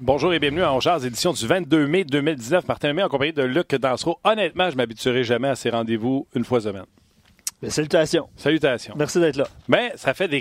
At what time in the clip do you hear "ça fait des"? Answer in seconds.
9.94-10.40